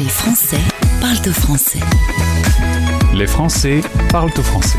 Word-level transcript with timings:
Les 0.00 0.08
Français 0.08 0.60
parlent 0.98 1.28
au 1.28 1.32
français. 1.32 1.80
Les 3.14 3.26
Français 3.26 3.82
parlent 4.10 4.32
au 4.38 4.42
français. 4.42 4.78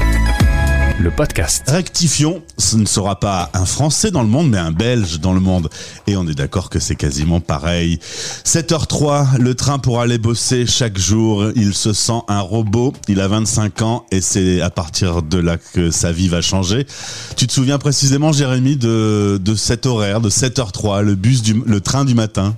Le 0.99 1.11
podcast. 1.11 1.63
Rectifions, 1.67 2.41
ce 2.57 2.75
ne 2.75 2.87
sera 2.87 3.19
pas 3.19 3.51
un 3.53 3.65
Français 3.67 4.09
dans 4.09 4.23
le 4.23 4.27
monde, 4.27 4.49
mais 4.49 4.57
un 4.57 4.71
Belge 4.71 5.19
dans 5.19 5.33
le 5.33 5.39
monde. 5.39 5.69
Et 6.07 6.17
on 6.17 6.27
est 6.27 6.33
d'accord 6.33 6.71
que 6.71 6.79
c'est 6.79 6.95
quasiment 6.95 7.39
pareil. 7.39 7.99
7h03, 8.45 9.37
le 9.37 9.53
train 9.53 9.77
pour 9.77 10.01
aller 10.01 10.17
bosser 10.17 10.65
chaque 10.65 10.97
jour. 10.97 11.51
Il 11.55 11.75
se 11.75 11.93
sent 11.93 12.21
un 12.27 12.41
robot. 12.41 12.93
Il 13.07 13.21
a 13.21 13.27
25 13.27 13.81
ans 13.83 14.05
et 14.09 14.21
c'est 14.21 14.59
à 14.59 14.71
partir 14.71 15.21
de 15.21 15.37
là 15.37 15.57
que 15.57 15.91
sa 15.91 16.11
vie 16.11 16.29
va 16.29 16.41
changer. 16.41 16.87
Tu 17.37 17.45
te 17.45 17.53
souviens 17.53 17.77
précisément, 17.77 18.31
Jérémy, 18.31 18.75
de, 18.75 19.39
de 19.39 19.53
cet 19.53 19.85
horaire, 19.85 20.19
de 20.19 20.31
7h03, 20.31 21.01
le 21.01 21.13
bus 21.13 21.43
du, 21.43 21.61
le 21.63 21.79
train 21.79 22.05
du 22.05 22.15
matin? 22.15 22.55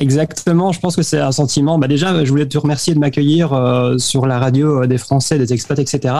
Exactement, 0.00 0.72
je 0.72 0.80
pense 0.80 0.96
que 0.96 1.02
c'est 1.02 1.18
un 1.18 1.32
sentiment. 1.32 1.78
Bah 1.78 1.86
déjà, 1.86 2.24
je 2.24 2.30
voulais 2.30 2.46
te 2.46 2.56
remercier 2.56 2.94
de 2.94 2.98
m'accueillir 2.98 3.52
euh, 3.52 3.98
sur 3.98 4.26
la 4.26 4.38
radio 4.38 4.82
euh, 4.82 4.86
des 4.86 4.96
Français, 4.96 5.38
des 5.38 5.52
expats, 5.52 5.78
etc. 5.78 6.14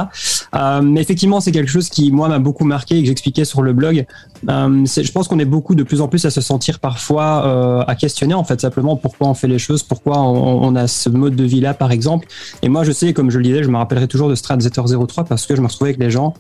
Euh, 0.55 0.83
mais 0.83 1.01
effectivement, 1.01 1.41
c'est 1.41 1.53
quelque 1.53 1.71
chose 1.71 1.89
qui 1.89 2.13
moi 2.13 2.29
m'a 2.29 2.39
beaucoup 2.39 2.65
marqué 2.65 2.99
et 2.99 3.01
que 3.01 3.09
j'expliquais 3.09 3.47
sur 3.47 3.63
le 3.63 3.73
blog. 3.73 4.05
Euh, 4.49 4.85
je 4.85 5.13
pense 5.13 5.27
qu'on 5.27 5.39
est 5.39 5.47
beaucoup 5.47 5.75
de 5.75 5.85
plus 5.85 6.03
en 6.03 6.09
plus 6.09 6.25
à 6.27 6.31
se 6.31 6.43
sentir 6.43 6.81
parfois 6.81 7.47
euh, 7.47 7.85
à 7.87 7.95
questionner 7.95 8.35
en 8.35 8.45
fait 8.45 8.61
simplement 8.61 8.97
pourquoi 8.97 9.29
on 9.29 9.35
fait 9.35 9.49
les 9.49 9.59
choses, 9.59 9.83
pourquoi 9.83 10.21
on, 10.21 10.63
on 10.63 10.77
a 10.77 10.87
ce 10.87 11.09
mode 11.09 11.35
de 11.35 11.45
vie 11.45 11.61
là 11.61 11.73
par 11.73 11.93
exemple. 11.93 12.29
Et 12.63 12.69
moi, 12.69 12.85
je 12.85 12.93
sais, 12.93 13.15
comme 13.15 13.31
je 13.31 13.39
le 13.39 13.45
disais, 13.45 13.63
je 13.63 13.69
me 13.71 13.79
rappellerai 13.79 14.07
toujours 14.07 14.29
de 14.29 14.35
Strat 14.35 14.59
03 14.59 15.25
parce 15.25 15.47
que 15.47 15.57
je 15.57 15.63
me 15.63 15.67
retrouvais 15.67 15.91
avec 15.91 16.01
les 16.01 16.11
gens 16.11 16.35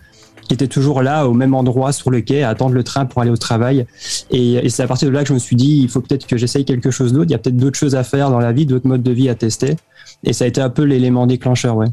qui 0.49 0.55
étaient 0.55 0.69
toujours 0.69 1.03
là 1.03 1.27
au 1.27 1.35
même 1.35 1.55
endroit 1.55 1.93
sur 1.93 2.11
le 2.11 2.21
quai 2.21 2.43
à 2.43 2.51
attendre 2.51 2.75
le 2.75 2.85
train 2.85 3.07
pour 3.07 3.23
aller 3.23 3.31
au 3.31 3.37
travail. 3.37 3.87
Et, 4.31 4.55
et 4.55 4.69
c'est 4.69 4.83
à 4.83 4.87
partir 4.87 5.09
de 5.09 5.15
là 5.15 5.23
que 5.23 5.29
je 5.29 5.35
me 5.35 5.39
suis 5.39 5.57
dit, 5.57 5.81
il 5.83 5.89
faut 5.89 6.01
peut-être 6.01 6.27
que 6.27 6.37
j'essaye 6.37 6.65
quelque 6.65 6.91
chose 6.91 7.13
d'autre. 7.13 7.27
Il 7.29 7.33
y 7.33 7.35
a 7.35 7.39
peut-être 7.39 7.57
d'autres 7.57 7.79
choses 7.79 7.95
à 7.95 8.05
faire 8.05 8.31
dans 8.31 8.41
la 8.41 8.53
vie, 8.53 8.67
d'autres 8.67 8.87
modes 8.87 9.03
de 9.03 9.13
vie 9.13 9.29
à 9.29 9.35
tester. 9.35 9.77
Et 10.25 10.33
ça 10.33 10.45
a 10.45 10.49
été 10.49 10.61
un 10.61 10.71
peu 10.71 10.83
l'élément 10.83 11.27
déclencheur, 11.27 11.77
ouais. 11.77 11.89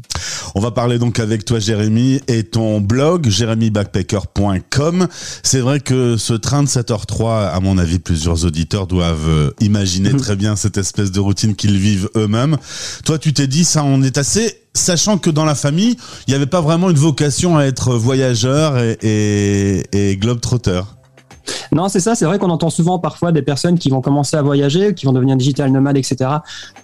On 0.54 0.60
va 0.60 0.70
parler 0.70 0.98
donc 0.98 1.18
avec 1.18 1.44
toi, 1.44 1.58
Jérémy, 1.58 2.20
et 2.28 2.44
ton 2.44 2.80
blog, 2.80 3.28
jérémybackpacker.com. 3.28 5.08
C'est 5.42 5.60
vrai 5.60 5.80
que 5.80 6.16
ce 6.16 6.34
train 6.34 6.62
de 6.62 6.68
7h03, 6.68 7.50
à 7.50 7.60
mon 7.60 7.78
avis, 7.78 7.98
plusieurs 7.98 8.44
auditeurs 8.44 8.86
doivent 8.86 9.28
euh, 9.28 9.50
imaginer 9.60 10.14
très 10.16 10.36
bien 10.36 10.56
cette 10.56 10.76
espèce 10.76 11.10
de 11.10 11.20
routine 11.20 11.54
qu'ils 11.54 11.78
vivent 11.78 12.08
eux-mêmes. 12.16 12.56
Toi, 13.04 13.18
tu 13.18 13.32
t'es 13.32 13.46
dit, 13.46 13.64
ça, 13.64 13.84
on 13.84 14.02
est 14.02 14.18
assez 14.18 14.56
sachant 14.74 15.18
que 15.18 15.30
dans 15.30 15.44
la 15.44 15.54
famille, 15.54 15.96
il 16.26 16.30
n'y 16.30 16.34
avait 16.34 16.46
pas 16.46 16.60
vraiment 16.60 16.90
une 16.90 16.96
vocation 16.96 17.56
à 17.56 17.64
être 17.64 17.94
voyageur 17.94 18.78
et, 18.78 18.98
et, 19.02 20.10
et 20.10 20.16
globe-trotteur. 20.16 20.99
Non, 21.72 21.88
c'est 21.88 22.00
ça. 22.00 22.14
C'est 22.14 22.24
vrai 22.24 22.38
qu'on 22.38 22.50
entend 22.50 22.70
souvent 22.70 22.98
parfois 22.98 23.32
des 23.32 23.42
personnes 23.42 23.78
qui 23.78 23.90
vont 23.90 24.00
commencer 24.00 24.36
à 24.36 24.42
voyager, 24.42 24.94
qui 24.94 25.06
vont 25.06 25.12
devenir 25.12 25.36
digital 25.36 25.70
nomades, 25.70 25.96
etc., 25.96 26.30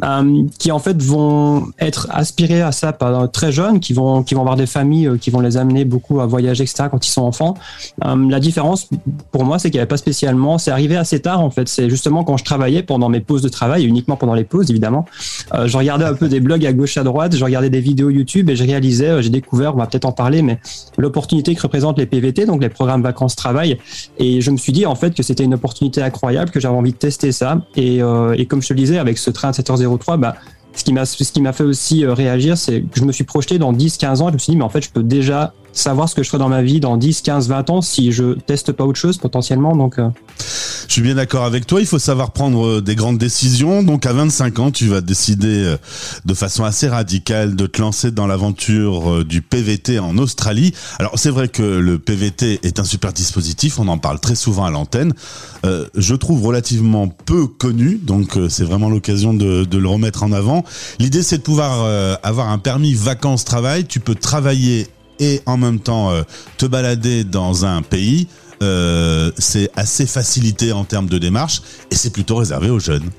euh, 0.04 0.42
qui 0.58 0.72
en 0.72 0.78
fait 0.78 1.00
vont 1.02 1.68
être 1.78 2.08
aspirés 2.10 2.62
à 2.62 2.72
ça 2.72 2.92
par 2.92 3.30
très 3.30 3.52
jeunes, 3.52 3.80
qui 3.80 3.92
vont 3.92 4.22
qui 4.22 4.34
vont 4.34 4.42
avoir 4.42 4.56
des 4.56 4.66
familles 4.66 5.08
euh, 5.08 5.16
qui 5.16 5.30
vont 5.30 5.40
les 5.40 5.56
amener 5.56 5.84
beaucoup 5.84 6.20
à 6.20 6.26
voyager, 6.26 6.64
etc. 6.64 6.88
Quand 6.90 7.06
ils 7.06 7.10
sont 7.10 7.22
enfants. 7.22 7.54
Euh, 8.04 8.30
la 8.30 8.40
différence 8.40 8.88
pour 9.30 9.44
moi, 9.44 9.58
c'est 9.58 9.70
qu'il 9.70 9.78
n'y 9.78 9.82
avait 9.82 9.88
pas 9.88 9.96
spécialement. 9.96 10.58
C'est 10.58 10.70
arrivé 10.70 10.96
assez 10.96 11.20
tard 11.20 11.40
en 11.40 11.50
fait. 11.50 11.68
C'est 11.68 11.90
justement 11.90 12.24
quand 12.24 12.36
je 12.36 12.44
travaillais 12.44 12.82
pendant 12.82 13.08
mes 13.08 13.20
pauses 13.20 13.42
de 13.42 13.48
travail, 13.48 13.84
uniquement 13.84 14.16
pendant 14.16 14.34
les 14.34 14.44
pauses 14.44 14.70
évidemment. 14.70 15.06
Euh, 15.54 15.66
je 15.66 15.76
regardais 15.76 16.04
un 16.04 16.14
peu 16.14 16.28
des 16.28 16.40
blogs 16.40 16.64
à 16.66 16.72
gauche 16.72 16.96
à 16.96 17.04
droite, 17.04 17.36
je 17.36 17.44
regardais 17.44 17.70
des 17.70 17.80
vidéos 17.80 18.10
YouTube 18.10 18.50
et 18.50 18.56
je 18.56 18.64
réalisais, 18.64 19.08
euh, 19.08 19.22
j'ai 19.22 19.30
découvert, 19.30 19.74
on 19.74 19.78
va 19.78 19.86
peut-être 19.86 20.04
en 20.04 20.12
parler, 20.12 20.42
mais 20.42 20.58
l'opportunité 20.98 21.54
que 21.54 21.62
représentent 21.62 21.98
les 21.98 22.06
PVT, 22.06 22.46
donc 22.46 22.62
les 22.62 22.68
programmes 22.68 23.02
vacances-travail. 23.02 23.78
Et 24.18 24.40
je 24.40 24.50
me 24.50 24.55
suis 24.56 24.72
dit 24.72 24.86
en 24.86 24.94
fait 24.94 25.14
que 25.14 25.22
c'était 25.22 25.44
une 25.44 25.54
opportunité 25.54 26.02
incroyable, 26.02 26.50
que 26.50 26.60
j'avais 26.60 26.76
envie 26.76 26.92
de 26.92 26.96
tester 26.96 27.32
ça. 27.32 27.60
Et, 27.76 28.02
euh, 28.02 28.34
et, 28.36 28.46
comme 28.46 28.62
je 28.62 28.68
te 28.68 28.72
le 28.72 28.78
disais, 28.78 28.98
avec 28.98 29.18
ce 29.18 29.30
train 29.30 29.50
de 29.50 29.56
7h03, 29.56 30.18
bah, 30.18 30.36
ce 30.74 30.84
qui 30.84 30.92
m'a 30.92 31.06
ce 31.06 31.32
qui 31.32 31.40
m'a 31.40 31.52
fait 31.52 31.64
aussi 31.64 32.04
euh, 32.04 32.14
réagir, 32.14 32.58
c'est 32.58 32.82
que 32.82 32.98
je 32.98 33.04
me 33.04 33.12
suis 33.12 33.24
projeté 33.24 33.58
dans 33.58 33.72
10-15 33.72 34.22
ans. 34.22 34.28
Je 34.28 34.34
me 34.34 34.38
suis 34.38 34.52
dit, 34.52 34.56
mais 34.56 34.64
en 34.64 34.68
fait, 34.68 34.82
je 34.82 34.90
peux 34.90 35.02
déjà 35.02 35.54
savoir 35.78 36.08
ce 36.08 36.14
que 36.14 36.22
je 36.22 36.28
ferai 36.28 36.38
dans 36.38 36.48
ma 36.48 36.62
vie 36.62 36.80
dans 36.80 36.96
10, 36.96 37.22
15, 37.22 37.48
20 37.48 37.70
ans 37.70 37.82
si 37.82 38.12
je 38.12 38.34
teste 38.34 38.72
pas 38.72 38.84
autre 38.84 38.98
chose 38.98 39.18
potentiellement. 39.18 39.76
Donc, 39.76 39.98
euh... 39.98 40.08
je 40.88 40.92
suis 40.92 41.02
bien 41.02 41.14
d'accord 41.14 41.44
avec 41.44 41.66
toi. 41.66 41.80
Il 41.80 41.86
faut 41.86 41.98
savoir 41.98 42.32
prendre 42.32 42.66
euh, 42.66 42.80
des 42.82 42.94
grandes 42.94 43.18
décisions. 43.18 43.82
Donc, 43.82 44.06
à 44.06 44.12
25 44.12 44.58
ans, 44.58 44.70
tu 44.70 44.86
vas 44.86 45.00
décider 45.00 45.64
euh, 45.64 45.76
de 46.24 46.34
façon 46.34 46.64
assez 46.64 46.88
radicale 46.88 47.56
de 47.56 47.66
te 47.66 47.80
lancer 47.80 48.10
dans 48.10 48.26
l'aventure 48.26 49.24
du 49.24 49.42
PVT 49.42 49.98
en 49.98 50.18
Australie. 50.18 50.72
Alors, 50.98 51.18
c'est 51.18 51.30
vrai 51.30 51.48
que 51.48 51.62
le 51.62 51.98
PVT 51.98 52.60
est 52.62 52.80
un 52.80 52.84
super 52.84 53.12
dispositif. 53.12 53.78
On 53.78 53.88
en 53.88 53.98
parle 53.98 54.20
très 54.20 54.34
souvent 54.34 54.64
à 54.64 54.70
l'antenne. 54.70 55.12
Je 55.96 56.14
trouve 56.14 56.44
relativement 56.44 57.08
peu 57.08 57.46
connu. 57.46 57.98
Donc, 58.02 58.38
c'est 58.48 58.64
vraiment 58.64 58.88
l'occasion 58.88 59.34
de, 59.34 59.66
le 59.70 59.88
remettre 59.88 60.22
en 60.22 60.32
avant. 60.32 60.64
L'idée, 60.98 61.22
c'est 61.22 61.38
de 61.38 61.42
pouvoir 61.42 62.18
avoir 62.22 62.50
un 62.50 62.58
permis 62.58 62.94
vacances-travail. 62.94 63.86
Tu 63.86 64.00
peux 64.00 64.14
travailler 64.14 64.86
et 65.20 65.42
en 65.46 65.56
même 65.56 65.80
temps 65.80 66.10
euh, 66.10 66.22
te 66.58 66.66
balader 66.66 67.24
dans 67.24 67.64
un 67.64 67.82
pays, 67.82 68.28
euh, 68.62 69.30
c'est 69.38 69.70
assez 69.76 70.06
facilité 70.06 70.72
en 70.72 70.84
termes 70.84 71.08
de 71.08 71.18
démarche 71.18 71.62
et 71.90 71.94
c'est 71.94 72.10
plutôt 72.10 72.36
réservé 72.36 72.70
aux 72.70 72.78
jeunes. 72.78 73.10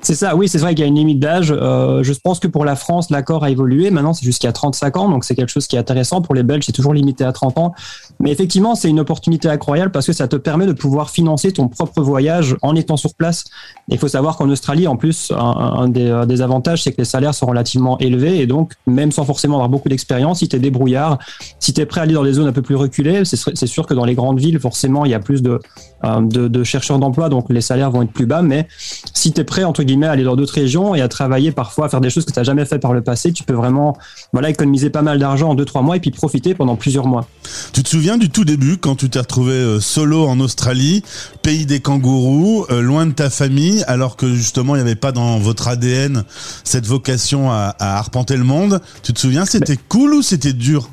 C'est 0.00 0.14
ça, 0.14 0.36
oui, 0.36 0.48
c'est 0.48 0.58
vrai 0.58 0.74
qu'il 0.74 0.82
y 0.82 0.84
a 0.84 0.86
une 0.86 0.94
limite 0.94 1.18
d'âge. 1.18 1.52
Euh, 1.52 2.02
je 2.04 2.12
pense 2.12 2.38
que 2.38 2.46
pour 2.46 2.64
la 2.64 2.76
France, 2.76 3.10
l'accord 3.10 3.42
a 3.42 3.50
évolué. 3.50 3.90
Maintenant, 3.90 4.12
c'est 4.12 4.24
jusqu'à 4.24 4.52
35 4.52 4.96
ans, 4.96 5.08
donc 5.08 5.24
c'est 5.24 5.34
quelque 5.34 5.50
chose 5.50 5.66
qui 5.66 5.74
est 5.76 5.78
intéressant. 5.78 6.22
Pour 6.22 6.34
les 6.34 6.44
Belges, 6.44 6.64
c'est 6.64 6.72
toujours 6.72 6.94
limité 6.94 7.24
à 7.24 7.32
30 7.32 7.58
ans. 7.58 7.74
Mais 8.20 8.30
effectivement, 8.30 8.76
c'est 8.76 8.88
une 8.88 9.00
opportunité 9.00 9.48
incroyable 9.48 9.90
parce 9.90 10.06
que 10.06 10.12
ça 10.12 10.28
te 10.28 10.36
permet 10.36 10.66
de 10.66 10.72
pouvoir 10.72 11.10
financer 11.10 11.52
ton 11.52 11.68
propre 11.68 12.00
voyage 12.00 12.56
en 12.62 12.76
étant 12.76 12.96
sur 12.96 13.14
place. 13.14 13.44
Il 13.88 13.98
faut 13.98 14.08
savoir 14.08 14.36
qu'en 14.36 14.48
Australie, 14.48 14.86
en 14.86 14.96
plus, 14.96 15.32
un, 15.36 15.38
un 15.38 15.88
des, 15.88 16.42
avantages, 16.42 16.84
c'est 16.84 16.92
que 16.92 16.98
les 16.98 17.04
salaires 17.04 17.34
sont 17.34 17.46
relativement 17.46 17.98
élevés 17.98 18.38
et 18.40 18.46
donc, 18.46 18.74
même 18.86 19.10
sans 19.10 19.24
forcément 19.24 19.56
avoir 19.56 19.68
beaucoup 19.68 19.88
d'expérience, 19.88 20.38
si 20.38 20.48
tu 20.48 20.56
es 20.56 20.58
débrouillard, 20.60 21.18
si 21.58 21.72
tu 21.72 21.80
es 21.80 21.86
prêt 21.86 22.00
à 22.00 22.04
aller 22.04 22.14
dans 22.14 22.22
des 22.22 22.34
zones 22.34 22.46
un 22.46 22.52
peu 22.52 22.62
plus 22.62 22.76
reculées, 22.76 23.24
c'est 23.24 23.66
sûr 23.66 23.86
que 23.86 23.94
dans 23.94 24.04
les 24.04 24.14
grandes 24.14 24.38
villes, 24.38 24.60
forcément, 24.60 25.04
il 25.04 25.10
y 25.10 25.14
a 25.14 25.20
plus 25.20 25.42
de, 25.42 25.60
de 26.04 26.64
chercheurs 26.64 27.00
d'emploi, 27.00 27.28
donc 27.28 27.46
les 27.50 27.60
salaires 27.60 27.90
vont 27.90 28.02
être 28.02 28.12
plus 28.12 28.26
bas. 28.26 28.42
Mais 28.42 28.68
si 29.12 29.32
tu 29.32 29.40
es 29.40 29.44
prêt, 29.44 29.64
entre 29.64 29.82
guillemets, 29.88 30.06
à 30.06 30.12
aller 30.12 30.24
dans 30.24 30.36
d'autres 30.36 30.54
régions 30.54 30.94
et 30.94 31.00
à 31.00 31.08
travailler 31.08 31.50
parfois, 31.50 31.86
à 31.86 31.88
faire 31.88 32.00
des 32.00 32.10
choses 32.10 32.24
que 32.24 32.32
tu 32.32 32.38
n'as 32.38 32.44
jamais 32.44 32.64
fait 32.64 32.78
par 32.78 32.92
le 32.92 33.00
passé, 33.00 33.32
tu 33.32 33.42
peux 33.42 33.54
vraiment 33.54 33.96
voilà, 34.32 34.50
économiser 34.50 34.90
pas 34.90 35.02
mal 35.02 35.18
d'argent 35.18 35.50
en 35.50 35.56
2-3 35.56 35.82
mois 35.82 35.96
et 35.96 36.00
puis 36.00 36.10
profiter 36.10 36.54
pendant 36.54 36.76
plusieurs 36.76 37.06
mois. 37.06 37.26
Tu 37.72 37.82
te 37.82 37.88
souviens 37.88 38.18
du 38.18 38.30
tout 38.30 38.44
début 38.44 38.76
quand 38.76 38.94
tu 38.94 39.10
t'es 39.10 39.18
retrouvé 39.18 39.78
solo 39.80 40.26
en 40.26 40.38
Australie, 40.40 41.02
pays 41.42 41.66
des 41.66 41.80
kangourous, 41.80 42.66
loin 42.70 43.06
de 43.06 43.12
ta 43.12 43.30
famille, 43.30 43.82
alors 43.88 44.16
que 44.16 44.32
justement 44.34 44.76
il 44.76 44.78
n'y 44.78 44.82
avait 44.82 44.94
pas 44.94 45.12
dans 45.12 45.38
votre 45.38 45.68
ADN 45.68 46.24
cette 46.64 46.86
vocation 46.86 47.50
à, 47.50 47.74
à 47.78 47.98
arpenter 47.98 48.36
le 48.36 48.44
monde? 48.44 48.80
Tu 49.02 49.12
te 49.12 49.18
souviens, 49.18 49.44
c'était 49.44 49.78
cool 49.88 50.14
ou 50.14 50.22
c'était 50.22 50.52
dur? 50.52 50.90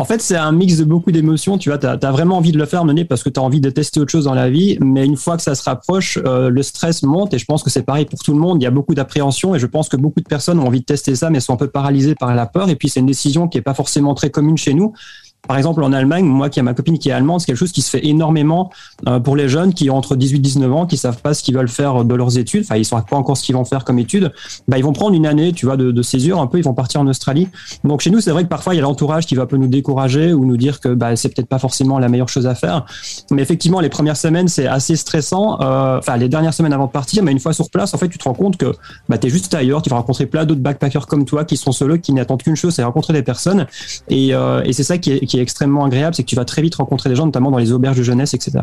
En 0.00 0.04
fait, 0.06 0.22
c'est 0.22 0.36
un 0.36 0.52
mix 0.52 0.78
de 0.78 0.84
beaucoup 0.84 1.12
d'émotions. 1.12 1.58
Tu 1.58 1.68
vois, 1.68 1.76
tu 1.76 1.86
as, 1.86 2.10
vraiment 2.10 2.38
envie 2.38 2.52
de 2.52 2.58
le 2.58 2.64
faire 2.64 2.86
mener 2.86 3.04
parce 3.04 3.22
que 3.22 3.28
tu 3.28 3.38
as 3.38 3.42
envie 3.42 3.60
de 3.60 3.68
tester 3.68 4.00
autre 4.00 4.10
chose 4.10 4.24
dans 4.24 4.32
la 4.32 4.48
vie. 4.48 4.78
Mais 4.80 5.04
une 5.04 5.18
fois 5.18 5.36
que 5.36 5.42
ça 5.42 5.54
se 5.54 5.62
rapproche, 5.62 6.18
euh, 6.24 6.48
le 6.48 6.62
stress 6.62 7.02
monte. 7.02 7.34
Et 7.34 7.38
je 7.38 7.44
pense 7.44 7.62
que 7.62 7.68
c'est 7.68 7.82
pareil 7.82 8.06
pour 8.06 8.18
tout 8.18 8.32
le 8.32 8.38
monde. 8.38 8.62
Il 8.62 8.64
y 8.64 8.66
a 8.66 8.70
beaucoup 8.70 8.94
d'appréhension. 8.94 9.54
Et 9.54 9.58
je 9.58 9.66
pense 9.66 9.90
que 9.90 9.98
beaucoup 9.98 10.20
de 10.20 10.26
personnes 10.26 10.58
ont 10.58 10.66
envie 10.66 10.80
de 10.80 10.86
tester 10.86 11.14
ça, 11.16 11.28
mais 11.28 11.40
sont 11.40 11.52
un 11.52 11.58
peu 11.58 11.68
paralysées 11.68 12.14
par 12.14 12.34
la 12.34 12.46
peur. 12.46 12.70
Et 12.70 12.76
puis, 12.76 12.88
c'est 12.88 13.00
une 13.00 13.06
décision 13.06 13.46
qui 13.46 13.58
n'est 13.58 13.62
pas 13.62 13.74
forcément 13.74 14.14
très 14.14 14.30
commune 14.30 14.56
chez 14.56 14.72
nous. 14.72 14.94
Par 15.48 15.56
exemple, 15.56 15.82
en 15.82 15.92
Allemagne, 15.92 16.24
moi 16.24 16.48
qui 16.48 16.60
ai 16.60 16.62
ma 16.62 16.74
copine 16.74 16.98
qui 16.98 17.08
est 17.08 17.12
allemande, 17.12 17.40
c'est 17.40 17.46
quelque 17.46 17.56
chose 17.56 17.72
qui 17.72 17.82
se 17.82 17.90
fait 17.90 18.06
énormément 18.06 18.70
euh, 19.08 19.18
pour 19.18 19.36
les 19.36 19.48
jeunes 19.48 19.74
qui 19.74 19.90
ont 19.90 19.96
entre 19.96 20.14
18 20.14 20.36
et 20.36 20.40
19 20.40 20.72
ans, 20.72 20.86
qui 20.86 20.96
savent 20.96 21.20
pas 21.20 21.34
ce 21.34 21.42
qu'ils 21.42 21.54
veulent 21.54 21.68
faire 21.68 22.04
de 22.04 22.14
leurs 22.14 22.38
études, 22.38 22.62
enfin 22.64 22.76
ils 22.76 22.84
savent 22.84 23.04
pas 23.08 23.16
encore 23.16 23.36
ce 23.36 23.42
qu'ils 23.42 23.54
vont 23.54 23.64
faire 23.64 23.84
comme 23.84 23.98
études, 23.98 24.32
bah, 24.68 24.78
ils 24.78 24.84
vont 24.84 24.92
prendre 24.92 25.14
une 25.14 25.26
année, 25.26 25.52
tu 25.52 25.66
vois, 25.66 25.76
de, 25.76 25.90
de, 25.90 26.02
césure 26.02 26.40
un 26.40 26.46
peu, 26.46 26.58
ils 26.58 26.64
vont 26.64 26.74
partir 26.74 27.00
en 27.00 27.06
Australie. 27.06 27.48
Donc 27.84 28.00
chez 28.00 28.10
nous, 28.10 28.20
c'est 28.20 28.30
vrai 28.30 28.44
que 28.44 28.48
parfois 28.48 28.74
il 28.74 28.76
y 28.76 28.80
a 28.80 28.82
l'entourage 28.82 29.26
qui 29.26 29.34
va 29.34 29.42
un 29.42 29.46
peu 29.46 29.56
nous 29.56 29.66
décourager 29.66 30.32
ou 30.32 30.44
nous 30.44 30.56
dire 30.56 30.80
que 30.80 30.88
bah, 30.88 31.16
c'est 31.16 31.34
peut-être 31.34 31.48
pas 31.48 31.58
forcément 31.58 31.98
la 31.98 32.08
meilleure 32.08 32.28
chose 32.28 32.46
à 32.46 32.54
faire. 32.54 32.84
Mais 33.30 33.42
effectivement, 33.42 33.80
les 33.80 33.88
premières 33.88 34.16
semaines, 34.16 34.48
c'est 34.48 34.66
assez 34.66 34.96
stressant, 34.96 35.60
euh, 35.60 35.98
enfin 35.98 36.16
les 36.16 36.28
dernières 36.28 36.54
semaines 36.54 36.72
avant 36.72 36.86
de 36.86 36.92
partir, 36.92 37.22
mais 37.22 37.32
une 37.32 37.40
fois 37.40 37.52
sur 37.52 37.70
place, 37.70 37.94
en 37.94 37.98
fait, 37.98 38.08
tu 38.08 38.18
te 38.18 38.24
rends 38.24 38.34
compte 38.34 38.56
que 38.56 38.72
bah, 39.08 39.18
tu 39.18 39.26
es 39.26 39.30
juste 39.30 39.52
ailleurs, 39.54 39.82
tu 39.82 39.90
vas 39.90 39.96
rencontrer 39.96 40.26
plein 40.26 40.44
d'autres 40.44 40.60
backpackers 40.60 41.06
comme 41.06 41.24
toi 41.24 41.44
qui 41.44 41.56
sont 41.56 41.72
seuls, 41.72 42.00
qui 42.00 42.12
n'attendent 42.12 42.42
qu'une 42.42 42.56
chose, 42.56 42.74
c'est 42.74 42.84
rencontrer 42.84 43.12
des 43.12 43.22
personnes. 43.22 43.66
Et, 44.08 44.34
euh, 44.34 44.62
et 44.64 44.72
c'est 44.72 44.84
ça 44.84 44.98
qui 44.98 45.12
est, 45.12 45.26
qui 45.30 45.38
est 45.38 45.42
extrêmement 45.42 45.84
agréable, 45.84 46.14
c'est 46.14 46.24
que 46.24 46.28
tu 46.28 46.36
vas 46.36 46.44
très 46.44 46.60
vite 46.60 46.74
rencontrer 46.74 47.08
des 47.08 47.16
gens, 47.16 47.24
notamment 47.24 47.50
dans 47.50 47.58
les 47.58 47.70
auberges 47.72 47.96
de 47.96 48.02
jeunesse, 48.02 48.34
etc. 48.34 48.58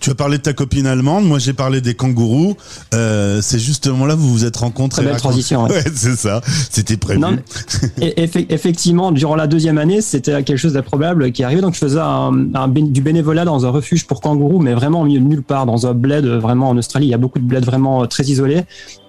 Tu 0.00 0.10
as 0.10 0.14
parlé 0.14 0.38
de 0.38 0.42
ta 0.42 0.54
copine 0.54 0.86
allemande, 0.86 1.26
moi 1.26 1.38
j'ai 1.38 1.52
parlé 1.52 1.80
des 1.80 1.94
kangourous. 1.94 2.56
Euh, 2.94 3.40
c'est 3.42 3.58
justement 3.58 4.06
là 4.06 4.14
où 4.14 4.18
vous 4.18 4.32
vous 4.32 4.44
êtes 4.46 4.56
rencontrés. 4.56 5.02
Très 5.02 5.12
belle 5.12 5.20
transition. 5.20 5.64
Ouais, 5.64 5.70
ouais 5.84 5.84
c'est 5.94 6.16
ça. 6.16 6.40
C'était 6.70 6.96
prévu. 6.96 7.20
Non, 7.20 7.36
effectivement, 8.00 9.12
durant 9.12 9.36
la 9.36 9.46
deuxième 9.46 9.76
année, 9.76 10.00
c'était 10.00 10.42
quelque 10.42 10.58
chose 10.58 10.72
d'improbable 10.72 11.30
qui 11.30 11.44
arrivait. 11.44 11.60
Donc 11.60 11.74
je 11.74 11.78
faisais 11.78 12.00
un, 12.00 12.54
un, 12.54 12.68
du 12.68 13.02
bénévolat 13.02 13.44
dans 13.44 13.66
un 13.66 13.70
refuge 13.70 14.06
pour 14.06 14.22
kangourous, 14.22 14.60
mais 14.60 14.72
vraiment 14.72 15.02
au 15.02 15.04
milieu 15.04 15.20
de 15.20 15.26
nulle 15.26 15.42
part, 15.42 15.66
dans 15.66 15.86
un 15.86 15.92
bled 15.92 16.24
vraiment 16.24 16.70
en 16.70 16.78
Australie. 16.78 17.06
Il 17.06 17.10
y 17.10 17.14
a 17.14 17.18
beaucoup 17.18 17.38
de 17.38 17.44
bleds 17.44 17.66
vraiment 17.66 18.06
très 18.06 18.24
isolés. 18.24 18.62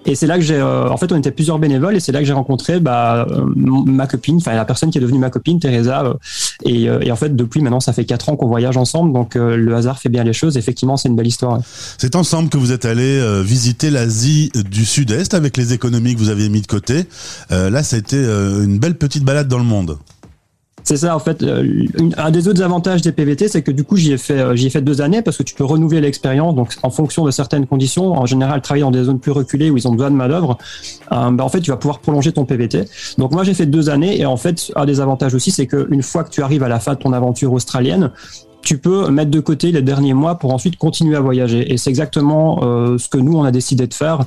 Et 0.06 0.14
c'est 0.14 0.26
là 0.26 0.36
que 0.36 0.42
j'ai, 0.42 0.60
en 0.62 0.96
fait, 0.96 1.12
on 1.12 1.16
était 1.16 1.30
plusieurs 1.30 1.58
bénévoles 1.58 1.96
et 1.96 2.00
c'est 2.00 2.12
là 2.12 2.20
que 2.20 2.24
j'ai 2.24 2.32
rencontré 2.32 2.80
bah, 2.80 3.26
ma 3.54 4.06
copine, 4.06 4.36
enfin 4.36 4.54
la 4.54 4.64
personne 4.64 4.90
qui 4.90 4.98
est 4.98 5.00
devenue 5.00 5.18
ma 5.18 5.30
copine, 5.30 5.60
Teresa. 5.60 6.14
Et, 6.64 6.84
et, 6.84 7.12
en 7.12 7.16
fait, 7.16 7.36
depuis 7.36 7.60
maintenant, 7.60 7.80
ça 7.80 7.92
fait 7.92 8.04
quatre 8.04 8.28
ans 8.28 8.36
qu'on 8.36 8.48
voyage 8.48 8.76
ensemble, 8.76 9.12
donc 9.12 9.34
le 9.34 9.74
hasard 9.74 9.98
fait 9.98 10.08
bien 10.08 10.24
les 10.24 10.32
choses. 10.32 10.56
Effectivement, 10.56 10.96
c'est 10.96 11.08
une 11.08 11.16
belle 11.16 11.26
histoire. 11.26 11.60
C'est 11.98 12.16
ensemble 12.16 12.48
que 12.48 12.56
vous 12.56 12.72
êtes 12.72 12.86
allé 12.86 13.20
visiter 13.44 13.90
l'Asie 13.90 14.50
du 14.54 14.84
Sud-Est 14.84 15.34
avec 15.34 15.56
les 15.56 15.72
économies 15.74 16.14
que 16.14 16.20
vous 16.20 16.30
avez 16.30 16.48
mis 16.48 16.62
de 16.62 16.66
côté. 16.66 17.04
là, 17.50 17.82
ça 17.82 17.96
a 17.96 17.98
été 17.98 18.16
une 18.16 18.78
belle 18.78 18.96
petite 18.96 19.24
balade 19.24 19.48
dans 19.48 19.58
le 19.58 19.64
monde. 19.64 19.98
C'est 20.84 20.96
ça, 20.96 21.14
en 21.14 21.18
fait. 21.18 21.42
Euh, 21.42 21.84
un 22.16 22.30
des 22.30 22.48
autres 22.48 22.62
avantages 22.62 23.02
des 23.02 23.12
PVT, 23.12 23.48
c'est 23.48 23.62
que 23.62 23.70
du 23.70 23.84
coup, 23.84 23.96
j'y 23.96 24.12
ai 24.12 24.18
fait, 24.18 24.38
euh, 24.38 24.56
j'y 24.56 24.66
ai 24.66 24.70
fait 24.70 24.80
deux 24.80 25.00
années 25.00 25.22
parce 25.22 25.36
que 25.36 25.42
tu 25.42 25.54
peux 25.54 25.64
renouveler 25.64 26.00
l'expérience. 26.00 26.54
Donc, 26.54 26.74
en 26.82 26.90
fonction 26.90 27.24
de 27.24 27.30
certaines 27.30 27.66
conditions, 27.66 28.12
en 28.12 28.26
général, 28.26 28.60
travailler 28.62 28.82
dans 28.82 28.90
des 28.90 29.04
zones 29.04 29.20
plus 29.20 29.32
reculées 29.32 29.70
où 29.70 29.76
ils 29.76 29.86
ont 29.86 29.92
besoin 29.92 30.10
de 30.10 30.16
main 30.16 30.28
d'œuvre, 30.28 30.58
euh, 31.12 31.30
bah, 31.30 31.44
en 31.44 31.48
fait, 31.48 31.60
tu 31.60 31.70
vas 31.70 31.76
pouvoir 31.76 32.00
prolonger 32.00 32.32
ton 32.32 32.44
PVT. 32.44 32.84
Donc, 33.18 33.32
moi, 33.32 33.44
j'ai 33.44 33.54
fait 33.54 33.66
deux 33.66 33.90
années 33.90 34.20
et 34.20 34.26
en 34.26 34.36
fait, 34.36 34.72
un 34.76 34.86
des 34.86 35.00
avantages 35.00 35.34
aussi, 35.34 35.50
c'est 35.50 35.66
qu'une 35.66 36.02
fois 36.02 36.24
que 36.24 36.30
tu 36.30 36.42
arrives 36.42 36.62
à 36.62 36.68
la 36.68 36.80
fin 36.80 36.94
de 36.94 36.98
ton 36.98 37.12
aventure 37.12 37.52
australienne, 37.52 38.10
tu 38.62 38.78
peux 38.78 39.10
mettre 39.10 39.30
de 39.30 39.40
côté 39.40 39.72
les 39.72 39.82
derniers 39.82 40.14
mois 40.14 40.36
pour 40.36 40.52
ensuite 40.52 40.76
continuer 40.76 41.16
à 41.16 41.20
voyager. 41.20 41.72
Et 41.72 41.76
c'est 41.76 41.90
exactement 41.90 42.60
euh, 42.62 42.98
ce 42.98 43.08
que 43.08 43.18
nous, 43.18 43.36
on 43.36 43.44
a 43.44 43.50
décidé 43.50 43.86
de 43.86 43.94
faire. 43.94 44.20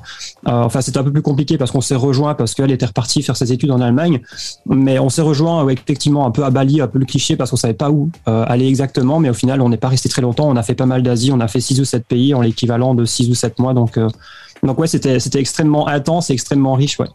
Euh, 0.47 0.63
enfin, 0.63 0.81
c'était 0.81 0.97
un 0.97 1.03
peu 1.03 1.11
plus 1.11 1.21
compliqué 1.21 1.57
parce 1.57 1.71
qu'on 1.71 1.81
s'est 1.81 1.95
rejoint, 1.95 2.33
parce 2.33 2.53
qu'elle 2.53 2.71
était 2.71 2.85
repartie 2.85 3.21
faire 3.21 3.37
ses 3.37 3.51
études 3.51 3.71
en 3.71 3.81
Allemagne. 3.81 4.21
Mais 4.65 4.99
on 4.99 5.09
s'est 5.09 5.21
rejoint 5.21 5.67
effectivement 5.69 6.25
un 6.25 6.31
peu 6.31 6.43
à 6.43 6.49
Bali, 6.49 6.81
un 6.81 6.87
peu 6.87 6.99
le 6.99 7.05
cliché, 7.05 7.35
parce 7.35 7.51
qu'on 7.51 7.57
savait 7.57 7.73
pas 7.73 7.91
où 7.91 8.09
euh, 8.27 8.45
aller 8.47 8.67
exactement. 8.67 9.19
Mais 9.19 9.29
au 9.29 9.33
final, 9.33 9.61
on 9.61 9.69
n'est 9.69 9.77
pas 9.77 9.89
resté 9.89 10.09
très 10.09 10.21
longtemps. 10.21 10.49
On 10.49 10.55
a 10.55 10.63
fait 10.63 10.75
pas 10.75 10.85
mal 10.85 11.03
d'Asie. 11.03 11.31
On 11.31 11.39
a 11.39 11.47
fait 11.47 11.61
six 11.61 11.79
ou 11.79 11.85
sept 11.85 12.05
pays 12.05 12.33
en 12.33 12.41
l'équivalent 12.41 12.95
de 12.95 13.05
six 13.05 13.29
ou 13.29 13.35
sept 13.35 13.59
mois. 13.59 13.73
Donc, 13.73 13.99
donc 14.63 14.79
ouais, 14.79 14.87
c'était 14.87 15.19
c'était 15.19 15.39
extrêmement 15.39 15.87
intense 15.87 16.29
et 16.29 16.33
extrêmement 16.33 16.73
riche. 16.73 16.99
Ouais. 16.99 17.07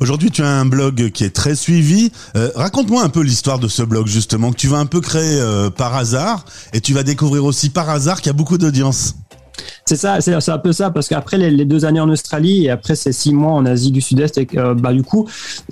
Aujourd'hui, 0.00 0.30
tu 0.30 0.42
as 0.42 0.48
un 0.48 0.66
blog 0.66 1.10
qui 1.10 1.24
est 1.24 1.34
très 1.34 1.54
suivi. 1.54 2.10
Euh, 2.36 2.50
raconte-moi 2.54 3.02
un 3.02 3.08
peu 3.08 3.20
l'histoire 3.20 3.58
de 3.58 3.68
ce 3.68 3.82
blog 3.82 4.06
justement 4.06 4.50
que 4.50 4.56
tu 4.56 4.68
vas 4.68 4.78
un 4.78 4.86
peu 4.86 5.00
créer 5.00 5.40
euh, 5.40 5.70
par 5.70 5.94
hasard 5.94 6.44
et 6.72 6.80
tu 6.80 6.94
vas 6.94 7.02
découvrir 7.02 7.44
aussi 7.44 7.70
par 7.70 7.88
hasard 7.88 8.18
qu'il 8.18 8.26
y 8.26 8.30
a 8.30 8.34
beaucoup 8.34 8.58
d'audience. 8.58 9.14
C'est 9.84 9.96
ça, 9.96 10.20
c'est 10.20 10.50
un 10.50 10.58
peu 10.58 10.72
ça, 10.72 10.90
parce 10.90 11.08
qu'après 11.08 11.38
les, 11.38 11.64
deux 11.64 11.84
années 11.84 12.00
en 12.00 12.08
Australie 12.08 12.66
et 12.66 12.70
après 12.70 12.94
ces 12.94 13.12
six 13.12 13.32
mois 13.32 13.52
en 13.52 13.64
Asie 13.66 13.90
du 13.90 14.00
Sud-Est, 14.00 14.38
euh, 14.54 14.74
bah 14.74 14.92
du 14.92 15.02
coup, 15.02 15.26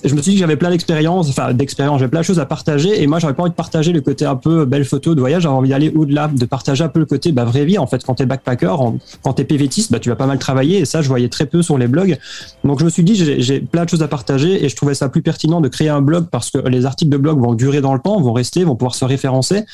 je 0.05 0.15
me 0.15 0.23
suis 0.23 0.33
dit 0.33 0.37
que 0.37 0.41
j'avais 0.41 0.57
plein 0.57 0.71
d'expériences, 0.71 1.29
enfin 1.29 1.53
d'expérience, 1.53 1.99
j'avais 1.99 2.11
plein 2.11 2.21
de 2.21 2.25
choses 2.25 2.41
à 2.41 2.47
partager, 2.47 3.03
et 3.03 3.07
moi 3.07 3.19
j'avais 3.19 3.35
pas 3.35 3.43
envie 3.43 3.51
de 3.51 3.57
partager 3.57 3.93
le 3.93 4.01
côté 4.01 4.25
un 4.25 4.37
peu 4.37 4.65
belle 4.65 4.85
photo 4.85 5.15
de 5.15 5.21
voyage, 5.21 5.43
j'avais 5.43 5.55
envie 5.55 5.71
d'aller 5.71 5.93
au-delà, 5.95 6.29
de 6.29 6.45
partager 6.47 6.85
un 6.85 6.89
peu 6.89 7.01
le 7.01 7.07
côté 7.07 7.33
bah, 7.33 7.45
vraie 7.45 7.65
vie. 7.65 7.79
En 7.79 7.87
fait, 7.87 8.05
quand 8.05 8.15
t'es 8.15 8.27
backpacker, 8.27 8.75
quand 9.23 9.33
t'es 9.35 9.45
PVTiste, 9.45 9.93
bah 9.93 9.99
tu 9.99 10.09
vas 10.09 10.17
pas 10.17 10.27
mal 10.27 10.39
travailler, 10.39 10.79
et 10.79 10.85
ça 10.85 11.03
je 11.03 11.09
voyais 11.09 11.29
très 11.29 11.47
peu 11.47 11.63
sur 11.63 11.79
les 11.79 11.89
blogs. 11.89 12.19
Donc 12.65 12.81
je 12.81 12.85
me 12.85 12.91
suis 12.91 13.03
dit 13.03 13.15
j'ai 13.17 13.61
plein 13.61 13.85
de 13.85 13.91
choses 13.91 14.03
à 14.03 14.09
partager, 14.09 14.65
et 14.65 14.69
je 14.69 14.77
trouvais 14.77 14.95
ça 14.95 15.09
plus 15.09 15.23
pertinent 15.23 15.61
de 15.61 15.69
créer 15.69 15.89
un 15.89 16.01
blog 16.01 16.27
parce 16.31 16.51
que 16.51 16.59
les 16.59 16.87
articles 16.87 17.11
de 17.11 17.17
blog 17.17 17.39
vont 17.41 17.55
durer 17.55 17.81
dans 17.81 17.95
le 17.95 18.01
temps, 18.01 18.21
vont 18.21 18.33
rester, 18.33 18.65
vont 18.65 18.77
pouvoir 18.77 18.95
se 18.95 19.05
référencer. 19.05 19.65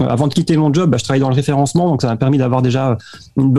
Euh, 0.00 0.04
avant 0.04 0.28
de 0.28 0.34
quitter 0.34 0.56
mon 0.56 0.72
job, 0.72 0.90
bah, 0.90 0.98
je 0.98 1.04
travaille 1.04 1.20
dans 1.20 1.28
le 1.28 1.34
référencement, 1.34 1.88
donc 1.88 2.02
ça 2.02 2.08
m'a 2.08 2.16
permis 2.16 2.38
d'avoir 2.38 2.62
déjà 2.62 2.96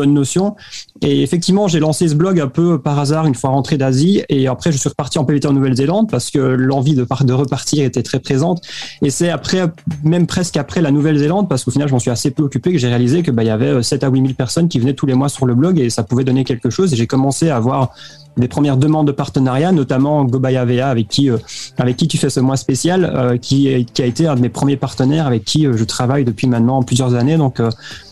notion. 0.08 0.56
Et 1.02 1.24
effectivement, 1.24 1.68
j'ai 1.68 1.80
lancé 1.80 2.08
ce 2.08 2.16
blog 2.16 2.40
un 2.40 2.48
peu 2.48 2.80
par 2.80 3.00
hasard 3.00 3.26
une 3.26 3.36
fois 3.36 3.52
rentré 3.52 3.78
d'Asie. 3.78 4.24
Et 4.30 4.48
après, 4.48 4.72
je 4.72 4.78
suis 4.78 4.90
reparti 4.90 5.20
en 5.20 5.26
PVT 5.26 5.48
en 5.48 5.54
Nouvelle-Zélande 5.54 6.10
parce 6.10 6.30
que 6.30 6.40
l'envie 6.40 6.96
de, 6.96 7.06
de 7.22 7.34
repartir 7.34 7.86
était 7.86 8.04
très 8.04 8.20
présente. 8.20 8.62
Et 9.02 9.10
c'est 9.10 9.30
après, 9.30 9.66
même 10.04 10.28
presque 10.28 10.58
après 10.58 10.82
la 10.82 10.92
Nouvelle-Zélande, 10.92 11.48
parce 11.50 11.64
qu'au 11.64 11.72
final, 11.72 11.88
je 11.88 11.94
m'en 11.94 12.00
suis 12.00 12.12
assez 12.12 12.32
peu 12.32 12.44
occupé, 12.44 12.72
que 12.72 12.78
j'ai 12.78 12.88
réalisé 12.88 13.24
que 13.24 13.32
bah, 13.32 13.44
il 13.44 13.48
y 13.48 13.52
avait 13.52 13.82
7 13.82 14.04
à 14.04 14.10
8 14.10 14.22
000 14.22 14.34
personnes 14.34 14.68
qui 14.68 14.80
venaient 14.80 14.94
tous 14.94 15.06
les 15.06 15.14
mois 15.14 15.30
sur 15.30 15.46
le 15.46 15.56
blog 15.56 15.80
et 15.80 15.90
ça 15.90 16.04
pouvait 16.04 16.24
donner 16.24 16.44
quelque 16.44 16.70
chose. 16.70 16.94
Et 16.94 16.96
j'ai 16.96 17.08
commencé 17.08 17.50
à 17.50 17.58
avoir 17.58 17.94
des 18.40 18.48
premières 18.48 18.78
demandes 18.78 19.08
de 19.08 19.12
partenariat, 19.12 19.72
notamment 19.72 20.24
Gobaya 20.24 20.66
VA 20.66 20.90
avec 20.90 21.08
qui, 21.08 21.30
euh, 21.30 21.38
avec 21.78 21.98
qui 21.98 22.08
tu 22.08 22.18
fais 22.18 22.30
ce 22.30 22.40
mois 22.40 22.58
spécial, 22.58 23.06
euh, 23.06 23.38
qui, 23.38 23.68
a 23.68 24.06
été 24.06 24.28
un 24.28 24.36
de 24.36 24.42
mes 24.42 24.50
premiers 24.50 24.78
partenaires 24.78 25.28
avec 25.28 25.44
qui 25.44 25.68
euh, 25.68 25.76
je 25.76 25.84
travaille 25.84 26.24
depuis 26.24 26.48
maintenant 26.48 26.82
plusieurs 26.84 27.16
années. 27.16 27.38
Donc, 27.38 27.62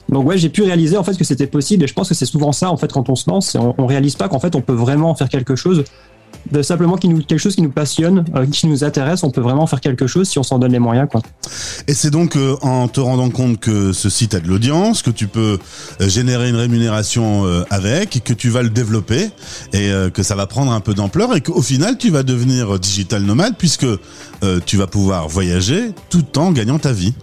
donc 0.09 0.27
ouais, 0.27 0.37
j'ai 0.37 0.49
pu 0.49 0.63
réaliser 0.63 0.97
en 0.97 1.03
fait 1.03 1.17
que 1.17 1.23
c'était 1.23 1.47
possible 1.47 1.83
et 1.83 1.87
je 1.87 1.93
pense 1.93 2.09
que 2.09 2.15
c'est 2.15 2.25
souvent 2.25 2.51
ça 2.51 2.71
en 2.71 2.77
fait 2.77 2.91
quand 2.91 3.09
on 3.09 3.15
se 3.15 3.29
lance, 3.29 3.55
on, 3.55 3.75
on 3.77 3.85
réalise 3.85 4.15
pas 4.15 4.29
qu'en 4.29 4.39
fait 4.39 4.55
on 4.55 4.61
peut 4.61 4.73
vraiment 4.73 5.13
faire 5.15 5.29
quelque 5.29 5.55
chose 5.55 5.83
de 6.51 6.61
simplement 6.61 6.95
qui 6.95 7.09
nous, 7.09 7.21
quelque 7.21 7.39
chose 7.39 7.55
qui 7.55 7.61
nous 7.61 7.71
passionne, 7.71 8.25
euh, 8.35 8.45
qui 8.45 8.67
nous 8.67 8.83
intéresse, 8.83 9.23
on 9.23 9.31
peut 9.31 9.41
vraiment 9.41 9.67
faire 9.67 9.81
quelque 9.81 10.07
chose 10.07 10.29
si 10.29 10.39
on 10.39 10.43
s'en 10.43 10.59
donne 10.59 10.71
les 10.71 10.79
moyens. 10.79 11.07
Quoi. 11.09 11.21
Et 11.87 11.93
c'est 11.93 12.09
donc 12.09 12.35
euh, 12.35 12.55
en 12.61 12.87
te 12.87 12.99
rendant 12.99 13.29
compte 13.29 13.59
que 13.59 13.91
ce 13.91 14.09
site 14.09 14.33
a 14.33 14.39
de 14.39 14.47
l'audience, 14.47 15.01
que 15.01 15.11
tu 15.11 15.27
peux 15.27 15.59
euh, 15.99 16.09
générer 16.09 16.49
une 16.49 16.55
rémunération 16.55 17.45
avec, 17.69 18.23
que 18.23 18.33
tu 18.33 18.49
vas 18.49 18.61
le 18.61 18.69
développer 18.69 19.29
et 19.73 19.91
que 20.13 20.23
ça 20.23 20.35
va 20.35 20.47
prendre 20.47 20.71
un 20.71 20.79
peu 20.79 20.93
d'ampleur 20.93 21.35
et 21.35 21.41
qu'au 21.41 21.61
final 21.61 21.97
tu 21.97 22.09
vas 22.09 22.23
devenir 22.23 22.79
digital 22.79 23.23
nomade 23.23 23.55
puisque 23.57 23.85
tu 24.65 24.77
vas 24.77 24.87
pouvoir 24.87 25.27
voyager 25.27 25.91
tout 26.09 26.37
en 26.37 26.51
gagnant 26.51 26.79
ta 26.79 26.91
vie. 26.91 27.13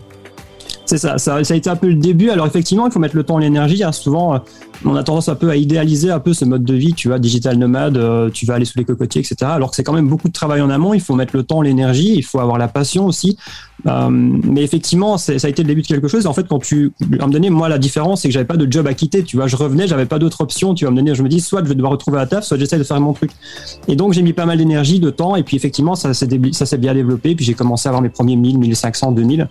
C'est 0.86 0.98
ça, 0.98 1.18
ça, 1.18 1.36
a 1.36 1.54
été 1.54 1.70
un 1.70 1.76
peu 1.76 1.88
le 1.88 1.94
début. 1.94 2.30
Alors 2.30 2.46
effectivement, 2.46 2.86
il 2.86 2.92
faut 2.92 2.98
mettre 2.98 3.16
le 3.16 3.22
temps 3.22 3.38
et 3.38 3.42
l'énergie. 3.42 3.82
Hein. 3.82 3.92
Souvent, 3.92 4.42
on 4.84 4.96
a 4.96 5.02
tendance 5.02 5.28
un 5.28 5.34
peu 5.34 5.50
à 5.50 5.56
idéaliser 5.56 6.10
un 6.10 6.20
peu 6.20 6.34
ce 6.34 6.44
mode 6.44 6.64
de 6.64 6.74
vie, 6.74 6.92
tu 6.92 7.08
vois, 7.08 7.18
digital 7.18 7.56
nomade, 7.56 7.96
euh, 7.96 8.30
tu 8.30 8.44
vas 8.44 8.54
aller 8.54 8.64
sous 8.64 8.78
les 8.78 8.84
cocotiers, 8.84 9.20
etc. 9.20 9.50
Alors 9.54 9.70
que 9.70 9.76
c'est 9.76 9.84
quand 9.84 9.92
même 9.92 10.08
beaucoup 10.08 10.28
de 10.28 10.32
travail 10.32 10.60
en 10.60 10.70
amont, 10.70 10.94
il 10.94 11.00
faut 11.00 11.14
mettre 11.14 11.36
le 11.36 11.42
temps, 11.42 11.62
l'énergie, 11.62 12.14
il 12.14 12.22
faut 12.22 12.40
avoir 12.40 12.58
la 12.58 12.68
passion 12.68 13.06
aussi. 13.06 13.38
Euh, 13.86 14.08
mais 14.10 14.62
effectivement, 14.62 15.18
ça 15.18 15.32
a 15.32 15.48
été 15.48 15.62
le 15.62 15.68
début 15.68 15.82
de 15.82 15.86
quelque 15.86 16.08
chose. 16.08 16.26
En 16.26 16.32
fait, 16.32 16.46
quand 16.48 16.58
tu, 16.58 16.92
à 17.02 17.06
moment 17.06 17.28
donné, 17.28 17.50
moi, 17.50 17.68
la 17.68 17.78
différence, 17.78 18.22
c'est 18.22 18.28
que 18.28 18.34
j'avais 18.34 18.46
pas 18.46 18.56
de 18.56 18.70
job 18.70 18.86
à 18.86 18.94
quitter, 18.94 19.22
tu 19.22 19.36
vois, 19.36 19.46
je 19.46 19.56
revenais, 19.56 19.86
j'avais 19.86 20.06
pas 20.06 20.18
d'autre 20.18 20.40
option, 20.40 20.74
tu 20.74 20.84
vas 20.84 20.90
me 20.90 20.96
donner, 20.96 21.14
je 21.14 21.22
me 21.22 21.28
dis, 21.28 21.40
soit 21.40 21.62
je 21.62 21.68
vais 21.68 21.74
devoir 21.74 21.92
retrouver 21.92 22.18
la 22.18 22.26
taf, 22.26 22.44
soit 22.44 22.56
j'essaie 22.56 22.78
de 22.78 22.84
faire 22.84 23.00
mon 23.00 23.12
truc. 23.12 23.30
Et 23.88 23.96
donc, 23.96 24.12
j'ai 24.12 24.22
mis 24.22 24.32
pas 24.32 24.46
mal 24.46 24.58
d'énergie, 24.58 25.00
de 25.00 25.10
temps, 25.10 25.36
et 25.36 25.42
puis 25.42 25.56
effectivement, 25.56 25.94
ça 25.94 26.14
s'est 26.14 26.78
bien 26.78 26.94
développé, 26.94 27.34
puis 27.34 27.44
j'ai 27.44 27.54
commencé 27.54 27.88
à 27.88 27.90
avoir 27.90 28.02
mes 28.02 28.08
premiers 28.08 28.36
1000, 28.36 28.58
1500, 28.58 29.12
2000. 29.12 29.48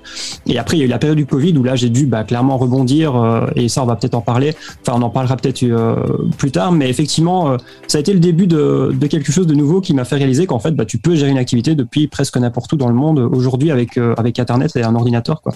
Et 0.47 0.57
après, 0.57 0.77
il 0.77 0.79
y 0.79 0.83
a 0.83 0.85
eu 0.85 0.89
la 0.89 0.99
période 0.99 1.19
Covid 1.25 1.57
où 1.57 1.63
là, 1.63 1.75
j'ai 1.75 1.89
dû, 1.89 2.05
bah, 2.05 2.23
clairement 2.23 2.57
rebondir, 2.57 3.15
euh, 3.15 3.47
et 3.55 3.69
ça, 3.69 3.83
on 3.83 3.85
va 3.85 3.95
peut-être 3.95 4.15
en 4.15 4.21
parler. 4.21 4.55
Enfin, 4.81 4.97
on 4.99 5.01
en 5.01 5.09
parlera 5.09 5.37
peut-être 5.37 5.63
euh, 5.63 5.95
plus 6.37 6.51
tard, 6.51 6.71
mais 6.71 6.89
effectivement, 6.89 7.51
euh, 7.51 7.57
ça 7.87 7.97
a 7.97 8.01
été 8.01 8.13
le 8.13 8.19
début 8.19 8.47
de, 8.47 8.95
quelque 9.09 9.31
chose 9.31 9.47
de 9.47 9.53
nouveau 9.53 9.81
qui 9.81 9.93
m'a 9.93 10.05
fait 10.05 10.15
réaliser 10.15 10.45
qu'en 10.45 10.59
fait, 10.59 10.71
bah, 10.71 10.85
tu 10.85 10.97
peux 10.97 11.15
gérer 11.15 11.31
une 11.31 11.37
activité 11.37 11.75
depuis 11.75 12.07
presque 12.07 12.37
n'importe 12.37 12.73
où 12.73 12.77
dans 12.77 12.87
le 12.87 12.95
monde 12.95 13.19
aujourd'hui 13.19 13.71
avec 13.71 13.97
avec 14.17 14.39
Internet 14.39 14.75
et 14.75 14.83
un 14.83 14.95
ordinateur, 14.95 15.41
quoi. 15.41 15.53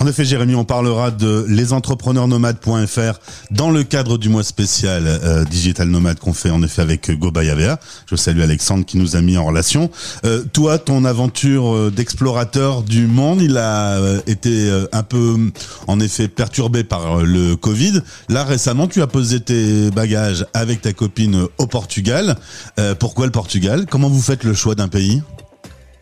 En 0.00 0.06
effet, 0.06 0.24
Jérémy, 0.24 0.54
on 0.54 0.64
parlera 0.64 1.10
de 1.10 1.46
lesentrepreneursnomades.fr 1.48 3.20
dans 3.50 3.70
le 3.70 3.82
cadre 3.82 4.18
du 4.18 4.28
mois 4.28 4.42
spécial 4.42 5.20
Digital 5.50 5.88
Nomade 5.88 6.18
qu'on 6.18 6.32
fait 6.32 6.50
en 6.50 6.62
effet 6.62 6.82
avec 6.82 7.10
Gobayavea. 7.10 7.78
Je 8.06 8.16
salue 8.16 8.40
Alexandre 8.40 8.84
qui 8.84 8.98
nous 8.98 9.16
a 9.16 9.22
mis 9.22 9.38
en 9.38 9.46
relation. 9.46 9.90
toi, 10.52 10.78
ton 10.78 11.04
aventure 11.04 11.90
d'explorateur 11.90 12.82
du 12.82 13.06
monde, 13.06 13.40
il 13.40 13.56
a 13.56 13.98
été 14.26 14.70
un 14.92 15.02
peu, 15.08 15.36
en 15.86 16.00
effet, 16.00 16.28
perturbé 16.28 16.84
par 16.84 17.22
le 17.22 17.56
Covid. 17.56 18.02
Là, 18.28 18.44
récemment, 18.44 18.86
tu 18.86 19.02
as 19.02 19.06
posé 19.06 19.40
tes 19.40 19.90
bagages 19.90 20.46
avec 20.54 20.82
ta 20.82 20.92
copine 20.92 21.46
au 21.58 21.66
Portugal. 21.66 22.36
Euh, 22.78 22.94
pourquoi 22.94 23.26
le 23.26 23.32
Portugal? 23.32 23.86
Comment 23.88 24.08
vous 24.08 24.22
faites 24.22 24.44
le 24.44 24.54
choix 24.54 24.74
d'un 24.74 24.88
pays? 24.88 25.22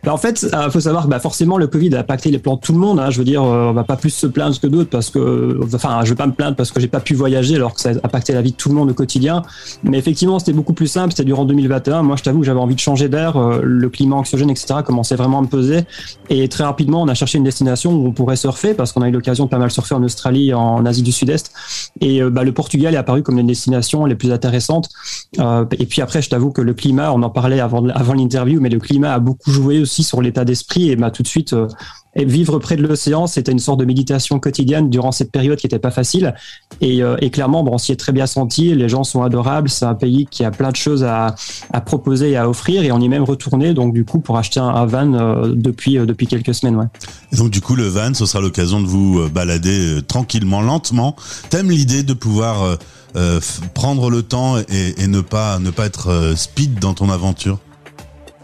Bah, 0.04 0.12
en 0.12 0.18
fait, 0.18 0.42
il 0.42 0.54
euh, 0.54 0.70
faut 0.70 0.80
savoir 0.80 1.04
que 1.04 1.08
bah, 1.08 1.18
forcément 1.18 1.56
le 1.56 1.66
Covid 1.66 1.94
a 1.94 2.00
impacté 2.00 2.30
les 2.30 2.38
plans 2.38 2.56
de 2.56 2.60
tout 2.60 2.72
le 2.72 2.78
monde. 2.78 3.00
Hein. 3.00 3.10
Je 3.10 3.18
veux 3.18 3.24
dire, 3.24 3.42
euh, 3.42 3.70
on 3.70 3.72
va 3.72 3.84
pas 3.84 3.96
plus 3.96 4.10
se 4.10 4.26
plaindre 4.26 4.58
que 4.60 4.66
d'autres 4.66 4.90
parce 4.90 5.08
que, 5.08 5.60
enfin, 5.72 6.00
je 6.04 6.10
vais 6.10 6.16
pas 6.16 6.26
me 6.26 6.32
plaindre 6.32 6.56
parce 6.56 6.70
que 6.70 6.80
j'ai 6.80 6.88
pas 6.88 7.00
pu 7.00 7.14
voyager 7.14 7.56
alors 7.56 7.74
que 7.74 7.80
ça 7.80 7.90
a 7.90 7.92
impacté 7.92 8.34
la 8.34 8.42
vie 8.42 8.52
de 8.52 8.56
tout 8.56 8.68
le 8.68 8.74
monde 8.74 8.90
au 8.90 8.94
quotidien. 8.94 9.42
Mais 9.82 9.98
effectivement, 9.98 10.38
c'était 10.38 10.52
beaucoup 10.52 10.74
plus 10.74 10.88
simple. 10.88 11.12
C'était 11.12 11.24
durant 11.24 11.44
2021. 11.46 12.02
Moi, 12.02 12.16
je 12.16 12.22
t'avoue 12.22 12.40
que 12.40 12.46
j'avais 12.46 12.60
envie 12.60 12.74
de 12.74 12.80
changer 12.80 13.08
d'air. 13.08 13.36
Euh, 13.36 13.60
le 13.62 13.88
climat 13.88 14.16
anxiogène, 14.16 14.50
etc., 14.50 14.80
commençait 14.84 15.16
vraiment 15.16 15.38
à 15.38 15.42
me 15.42 15.46
peser. 15.46 15.80
Et 16.28 16.48
très 16.48 16.64
rapidement, 16.64 17.02
on 17.02 17.08
a 17.08 17.14
cherché 17.14 17.38
une 17.38 17.44
destination 17.44 17.92
où 17.94 18.06
on 18.06 18.12
pourrait 18.12 18.36
surfer 18.36 18.74
parce 18.74 18.92
qu'on 18.92 19.02
a 19.02 19.08
eu 19.08 19.12
l'occasion 19.12 19.44
de 19.44 19.50
pas 19.50 19.58
mal 19.58 19.70
surfer 19.70 19.94
en 19.94 20.02
Australie, 20.02 20.52
en 20.52 20.84
Asie 20.84 21.02
du 21.02 21.12
Sud-Est. 21.12 21.52
Et 22.00 22.22
bah, 22.22 22.44
le 22.44 22.52
Portugal 22.52 22.94
est 22.94 22.98
apparu 22.98 23.22
comme 23.22 23.38
une 23.38 23.46
destination 23.46 24.04
les 24.04 24.14
plus 24.14 24.32
intéressantes. 24.32 24.88
et 25.38 25.86
puis 25.86 26.02
après, 26.02 26.20
je 26.20 26.28
t'avoue 26.28 26.50
que 26.50 26.60
le 26.60 26.74
climat, 26.74 27.12
on 27.12 27.22
en 27.22 27.30
parlait 27.30 27.60
avant, 27.60 27.86
avant 27.88 28.14
l'interview, 28.14 28.60
mais 28.60 28.68
le 28.68 28.78
climat 28.78 29.14
a 29.14 29.18
beaucoup 29.18 29.50
joué 29.50 29.80
aussi 29.80 29.93
sur 30.02 30.22
l'état 30.22 30.44
d'esprit 30.44 30.90
et 30.90 30.96
m'a 30.96 31.10
tout 31.10 31.22
de 31.22 31.28
suite 31.28 31.52
euh, 31.52 31.68
vivre 32.16 32.58
près 32.58 32.76
de 32.76 32.82
l'océan, 32.82 33.26
c'était 33.26 33.52
une 33.52 33.58
sorte 33.58 33.80
de 33.80 33.84
méditation 33.84 34.38
quotidienne 34.38 34.88
durant 34.88 35.12
cette 35.12 35.32
période 35.32 35.58
qui 35.58 35.66
n'était 35.66 35.78
pas 35.78 35.90
facile. 35.90 36.34
Et, 36.80 37.02
euh, 37.02 37.16
et 37.20 37.30
clairement, 37.30 37.64
bon, 37.64 37.72
on 37.74 37.78
s'y 37.78 37.92
est 37.92 37.96
très 37.96 38.12
bien 38.12 38.26
senti. 38.26 38.74
Les 38.74 38.88
gens 38.88 39.04
sont 39.04 39.22
adorables. 39.22 39.68
C'est 39.68 39.84
un 39.84 39.94
pays 39.94 40.26
qui 40.30 40.44
a 40.44 40.50
plein 40.50 40.70
de 40.70 40.76
choses 40.76 41.04
à, 41.04 41.34
proposer 41.86 42.30
et 42.30 42.36
à 42.36 42.48
offrir. 42.48 42.84
Et 42.84 42.92
on 42.92 43.00
y 43.00 43.06
est 43.06 43.08
même 43.08 43.24
retourné, 43.24 43.74
donc 43.74 43.92
du 43.92 44.04
coup, 44.04 44.20
pour 44.20 44.38
acheter 44.38 44.60
un, 44.60 44.86
van 44.86 45.12
euh, 45.12 45.52
depuis 45.54 45.94
depuis 45.94 46.26
quelques 46.26 46.54
semaines. 46.54 46.76
Ouais. 46.76 46.86
Donc 47.36 47.50
du 47.50 47.60
coup, 47.60 47.74
le 47.74 47.88
van, 47.88 48.14
ce 48.14 48.26
sera 48.26 48.40
l'occasion 48.40 48.80
de 48.80 48.86
vous 48.86 49.28
balader 49.28 50.00
tranquillement, 50.06 50.60
lentement. 50.60 51.16
T'aimes 51.50 51.70
l'idée 51.70 52.02
de 52.02 52.14
pouvoir 52.14 52.78
prendre 53.74 54.10
le 54.10 54.22
temps 54.22 54.58
et, 54.58 54.94
et, 54.98 55.06
ne 55.06 55.20
pas 55.20 55.58
ne 55.60 55.70
pas 55.70 55.86
être 55.86 56.34
speed 56.36 56.80
dans 56.80 56.94
ton 56.94 57.10
aventure? 57.10 57.58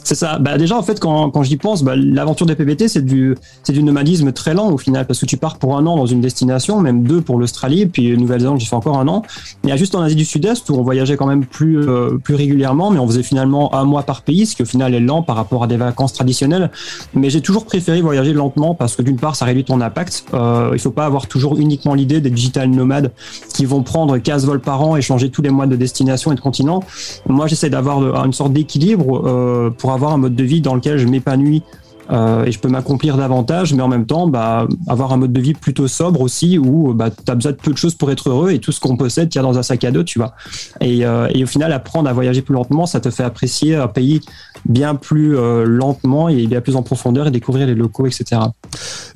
C'est 0.05 0.15
ça. 0.15 0.39
Bah 0.39 0.59
déjà 0.59 0.77
en 0.77 0.83
fait 0.83 0.99
quand, 1.01 1.31
quand 1.31 1.43
j'y 1.43 1.57
pense, 1.57 1.83
bah, 1.83 1.95
l'aventure 1.97 2.47
des 2.47 2.55
PVT 2.55 2.89
c'est 2.89 3.05
du 3.05 3.37
c'est 3.63 3.73
du 3.73 3.83
nomadisme 3.83 4.33
très 4.33 4.55
lent 4.55 4.71
au 4.71 4.79
final 4.79 5.07
parce 5.07 5.21
que 5.21 5.27
tu 5.27 5.37
pars 5.37 5.59
pour 5.59 5.77
un 5.77 5.87
an 5.87 5.97
dans 5.97 6.07
une 6.07 6.21
destination, 6.21 6.81
même 6.81 7.05
deux 7.05 7.21
pour 7.21 7.39
l'Australie, 7.39 7.87
puis 7.87 8.17
Nouvelle-Zélande 8.17 8.61
j'y 8.61 8.67
fais 8.67 8.77
encore 8.77 8.99
un 8.99 9.09
an. 9.09 9.23
Il 9.65 9.71
y 9.71 9.73
a 9.73 9.77
juste 9.77 9.95
en 9.95 10.01
Asie 10.01 10.17
du 10.17 10.25
Sud-Est 10.25 10.69
où 10.71 10.75
on 10.75 10.83
voyageait 10.83 11.17
quand 11.17 11.27
même 11.27 11.45
plus 11.45 11.79
euh, 11.79 12.19
plus 12.23 12.35
régulièrement, 12.35 12.91
mais 12.91 12.99
on 12.99 13.07
faisait 13.07 13.23
finalement 13.23 13.75
un 13.75 13.85
mois 13.85 14.03
par 14.03 14.23
pays, 14.23 14.47
ce 14.47 14.57
qui 14.57 14.63
au 14.63 14.67
final 14.67 14.95
est 14.95 15.01
lent 15.01 15.23
par 15.23 15.37
rapport 15.37 15.65
à 15.65 15.67
des 15.67 15.77
vacances 15.77 16.13
traditionnelles. 16.13 16.71
Mais 17.15 17.31
j'ai 17.31 17.41
toujours 17.41 17.65
préféré 17.65 18.01
voyager 18.01 18.33
lentement 18.33 18.75
parce 18.75 18.97
que 18.97 19.03
d'une 19.03 19.19
part 19.19 19.37
ça 19.37 19.45
réduit 19.45 19.65
ton 19.65 19.81
impact. 19.81 20.25
Euh, 20.35 20.71
il 20.73 20.81
faut 20.81 20.91
pas 20.91 21.07
avoir 21.07 21.27
toujours 21.27 21.59
uniquement 21.59 21.95
l'idée 21.95 22.21
des 22.21 22.31
digital 22.31 22.69
nomades 22.71 23.13
qui 23.55 23.65
vont 23.65 23.83
prendre 23.83 24.19
15 24.19 24.47
vols 24.47 24.61
par 24.61 24.83
an 24.83 24.97
et 24.97 25.03
changer 25.03 25.31
tous 25.31 25.43
les 25.43 25.51
mois 25.51 25.67
de 25.67 25.77
destination 25.77 26.33
et 26.33 26.35
de 26.35 26.41
continent. 26.41 26.83
Moi 27.29 27.47
j'essaie 27.47 27.71
d'avoir 27.71 28.25
une 28.25 28.33
sorte 28.33 28.53
d'équilibre 28.53 29.23
euh, 29.27 29.71
pour 29.71 29.90
avoir 29.93 30.13
un 30.13 30.19
mode 30.19 30.35
de 30.35 30.45
vie 30.45 30.61
dans 30.61 30.75
lequel 30.75 30.99
je 30.99 31.07
m'épanouis 31.07 31.63
euh, 32.11 32.45
et 32.45 32.53
je 32.53 32.59
peux 32.59 32.69
m'accomplir 32.69 33.17
davantage, 33.17 33.73
mais 33.73 33.83
en 33.83 33.89
même 33.89 34.07
temps, 34.07 34.27
bah, 34.27 34.67
avoir 34.89 35.13
un 35.13 35.17
mode 35.17 35.33
de 35.33 35.41
vie 35.41 35.55
plutôt 35.55 35.87
sobre 35.87 36.21
aussi, 36.23 36.59
où 36.59 36.93
bah, 36.93 37.11
tu 37.11 37.31
as 37.31 37.35
besoin 37.35 37.53
de 37.53 37.57
peu 37.57 37.73
de 37.73 37.77
choses 37.77 37.95
pour 37.95 38.11
être 38.11 38.31
heureux 38.31 38.51
et 38.51 38.59
tout 38.59 38.73
ce 38.73 38.81
qu'on 38.81 38.97
possède, 38.97 39.29
tient 39.29 39.43
dans 39.43 39.59
un 39.59 39.63
sac 39.63 39.85
à 39.85 39.91
dos, 39.93 40.03
tu 40.03 40.19
vois. 40.19 40.35
Et, 40.81 41.07
euh, 41.07 41.29
et, 41.33 41.45
au 41.45 41.47
final, 41.47 41.73
apprendre 41.73 42.09
à 42.09 42.13
voyager 42.13 42.43
plus 42.43 42.55
lentement, 42.55 42.87
ça 42.87 43.01
te 43.01 43.11
fait 43.11 43.23
apprécier 43.23 43.77
un 43.77 43.87
pays 43.87 44.21
bien 44.65 44.95
plus 44.95 45.37
euh, 45.37 45.65
lentement 45.65 46.29
et 46.29 46.47
bien 46.47 46.61
plus 46.61 46.77
en 46.77 46.83
profondeur 46.83 47.27
et 47.27 47.31
découvrir 47.31 47.67
les 47.67 47.75
locaux, 47.75 48.07
etc. 48.07 48.41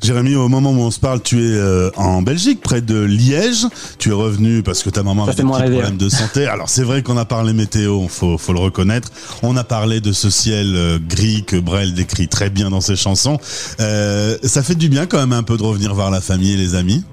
Jérémy, 0.03 0.35
au 0.37 0.49
moment 0.49 0.71
où 0.71 0.81
on 0.81 0.91
se 0.91 1.01
parle, 1.01 1.23
tu 1.23 1.43
es 1.43 1.57
euh, 1.57 1.91
en 1.97 2.23
Belgique, 2.23 2.61
près 2.61 2.81
de 2.81 3.01
Liège. 3.01 3.67
Tu 3.99 4.11
es 4.11 4.13
revenu 4.13 4.63
parce 4.63 4.83
que 4.83 4.91
ta 4.91 5.03
maman 5.03 5.25
avait 5.25 5.35
des 5.35 5.43
petits 5.43 5.49
problèmes 5.49 5.85
hein. 5.85 5.97
de 5.97 6.09
santé. 6.09 6.47
Alors 6.55 6.69
c'est 6.69 6.83
vrai 6.83 7.03
qu'on 7.03 7.17
a 7.17 7.25
parlé 7.25 7.53
météo, 7.53 8.07
faut, 8.09 8.39
faut 8.39 8.53
le 8.53 8.61
reconnaître. 8.61 9.11
On 9.43 9.57
a 9.57 9.65
parlé 9.65 10.01
de 10.01 10.13
ce 10.13 10.31
ciel 10.31 10.75
euh, 10.75 10.99
gris 10.99 11.45
que 11.45 11.57
Brel 11.57 11.95
décrit 11.95 12.29
très 12.29 12.51
bien 12.51 12.71
dans 12.71 12.81
ses 12.81 12.97
chansons. 12.97 13.39
ça 13.79 14.63
fait 14.63 14.75
du 14.75 14.89
bien 14.89 15.07
quand 15.07 15.19
même 15.19 15.33
un 15.33 15.43
peu 15.43 15.57
de 15.57 15.63
revenir 15.63 15.95
voir 15.95 16.11
la 16.11 16.21
famille 16.21 16.53
et 16.53 16.57
les 16.57 16.75
amis. 16.75 17.05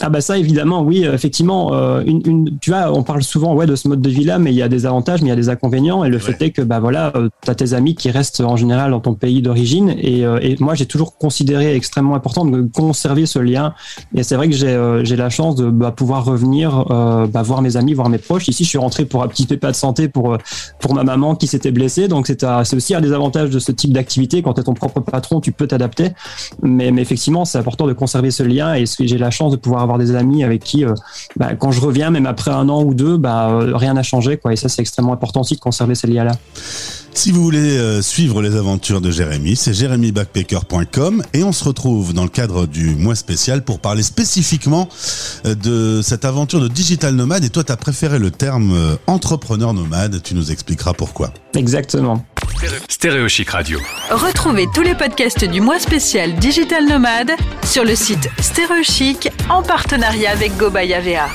Ah 0.00 0.10
bah 0.10 0.20
ça 0.20 0.38
évidemment 0.38 0.82
oui 0.82 1.04
effectivement 1.04 1.74
euh, 1.74 2.02
une, 2.06 2.22
une, 2.26 2.58
tu 2.60 2.70
vois 2.70 2.92
on 2.92 3.02
parle 3.02 3.22
souvent 3.22 3.54
ouais 3.54 3.66
de 3.66 3.74
ce 3.74 3.88
mode 3.88 4.00
de 4.00 4.10
vie 4.10 4.24
là 4.24 4.38
mais 4.38 4.52
il 4.52 4.56
y 4.56 4.62
a 4.62 4.68
des 4.68 4.86
avantages 4.86 5.20
mais 5.22 5.26
il 5.26 5.30
y 5.30 5.32
a 5.32 5.36
des 5.36 5.48
inconvénients. 5.48 6.04
Et 6.04 6.08
le 6.08 6.18
fait 6.18 6.40
est 6.42 6.50
que 6.50 6.62
bah 6.62 6.80
voilà 6.80 7.12
euh, 7.16 7.28
tu 7.42 7.50
as 7.50 7.54
tes 7.54 7.74
amis 7.74 7.94
qui 7.94 8.10
restent 8.10 8.40
en 8.40 8.56
général 8.56 8.90
dans 8.90 9.00
ton 9.00 9.14
pays 9.14 9.42
d'origine. 9.42 9.94
Et, 9.98 10.24
euh, 10.24 10.38
et, 10.42 10.56
moi 10.60 10.74
j'ai 10.74 10.86
toujours 10.86 11.16
considéré 11.16 11.74
extrêmement 11.74 12.14
important 12.14 12.44
de 12.44 12.62
conserver 12.62 13.26
ce 13.26 13.38
lien. 13.38 13.74
Et 14.14 14.22
c'est 14.22 14.36
vrai 14.36 14.48
que 14.48 14.54
j'ai 14.54 14.68
euh, 14.68 15.04
j'ai 15.04 15.16
la 15.16 15.30
chance 15.30 15.56
de 15.56 15.70
bah, 15.70 15.92
pouvoir 15.92 16.24
revenir 16.24 16.84
bah, 17.32 17.42
voir 17.42 17.62
mes 17.62 17.76
amis 17.76 17.94
voir 17.94 18.08
mes 18.08 18.18
proches. 18.18 18.48
Ici 18.48 18.64
je 18.64 18.68
suis 18.68 18.78
rentré 18.78 19.04
pour 19.04 19.22
un 19.22 19.28
petit 19.28 19.46
pépin 19.46 19.70
de 19.70 19.76
santé 19.76 20.08
pour 20.08 20.36
pour 20.80 20.94
ma 20.94 21.04
maman 21.04 21.34
qui 21.34 21.46
s'était 21.46 21.72
blessée. 21.72 22.08
Donc 22.08 22.26
c'est 22.26 22.44
c'est 22.64 22.76
aussi 22.76 22.94
un 22.94 23.00
des 23.00 23.12
avantages 23.12 23.50
de 23.50 23.58
ce 23.58 23.72
type 23.72 23.92
d'activité. 23.92 24.42
Quand 24.42 24.54
tu 24.54 24.60
es 24.60 24.64
ton 24.64 24.74
propre 24.74 25.00
patron 25.00 25.40
tu 25.40 25.52
peux 25.52 25.66
t'adapter. 25.66 26.10
Mais, 26.62 26.90
mais 26.90 27.02
effectivement 27.02 27.44
c'est 27.44 27.58
important 27.58 27.86
de 27.86 27.92
conserver 27.92 28.30
ce 28.30 28.42
lien. 28.42 28.74
Et 28.74 28.84
j'ai 29.00 29.18
la 29.18 29.30
chance 29.30 29.52
de 29.52 29.56
pouvoir 29.56 29.82
avoir 29.88 29.98
des 29.98 30.14
amis 30.14 30.44
avec 30.44 30.62
qui, 30.62 30.84
euh, 30.84 30.94
bah, 31.36 31.54
quand 31.54 31.72
je 31.72 31.80
reviens, 31.80 32.10
même 32.10 32.26
après 32.26 32.50
un 32.50 32.68
an 32.68 32.82
ou 32.82 32.94
deux, 32.94 33.16
bah, 33.16 33.48
euh, 33.50 33.76
rien 33.76 33.94
n'a 33.94 34.02
changé. 34.02 34.36
Quoi. 34.36 34.52
Et 34.52 34.56
ça, 34.56 34.68
c'est 34.68 34.82
extrêmement 34.82 35.12
important 35.12 35.40
aussi 35.40 35.54
de 35.54 35.60
conserver 35.60 35.94
ces 35.94 36.06
liens-là. 36.06 36.32
Si 37.14 37.32
vous 37.32 37.42
voulez 37.42 37.76
euh, 37.78 38.00
suivre 38.00 38.42
les 38.42 38.54
aventures 38.54 39.00
de 39.00 39.10
Jérémy, 39.10 39.56
c'est 39.56 39.74
jérémybackpacker.com 39.74 41.22
et 41.32 41.42
on 41.42 41.52
se 41.52 41.64
retrouve 41.64 42.12
dans 42.12 42.22
le 42.22 42.28
cadre 42.28 42.66
du 42.66 42.94
mois 42.94 43.16
spécial 43.16 43.64
pour 43.64 43.80
parler 43.80 44.02
spécifiquement 44.02 44.88
de 45.44 46.00
cette 46.02 46.24
aventure 46.24 46.60
de 46.60 46.68
digital 46.68 47.14
nomade. 47.14 47.44
Et 47.44 47.50
toi, 47.50 47.64
tu 47.64 47.72
as 47.72 47.76
préféré 47.76 48.18
le 48.18 48.30
terme 48.30 48.96
entrepreneur 49.06 49.72
nomade. 49.72 50.22
Tu 50.22 50.34
nous 50.34 50.52
expliqueras 50.52 50.92
pourquoi. 50.92 51.32
Exactement. 51.54 52.24
Stéréo 52.88 53.26
Radio. 53.48 53.78
Retrouvez 54.10 54.66
tous 54.74 54.82
les 54.82 54.94
podcasts 54.94 55.44
du 55.44 55.60
mois 55.60 55.78
spécial 55.78 56.34
Digital 56.34 56.86
Nomade 56.86 57.30
sur 57.64 57.84
le 57.84 57.94
site 57.94 58.28
Stéréo 58.40 58.82
Chic 58.82 59.28
en 59.48 59.62
partenariat 59.62 60.32
avec 60.32 60.56
GoBayavea. 60.56 61.28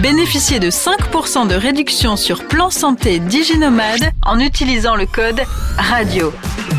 Bénéficiez 0.00 0.60
de 0.60 0.70
5% 0.70 1.48
de 1.48 1.54
réduction 1.56 2.16
sur 2.16 2.46
plan 2.46 2.70
santé 2.70 3.18
DigiNomade 3.18 4.12
en 4.24 4.38
utilisant 4.38 4.94
le 4.94 5.06
code 5.06 5.40
RADIO. 5.78 6.32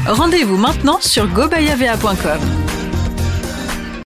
Rendez-vous 0.07 0.57
maintenant 0.57 0.99
sur 1.01 1.27
gobayavea.com. 1.27 2.58